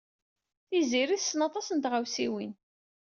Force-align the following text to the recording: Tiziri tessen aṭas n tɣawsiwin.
Tiziri 0.67 1.17
tessen 1.19 1.41
aṭas 1.47 1.67
n 1.71 1.77
tɣawsiwin. 1.83 2.53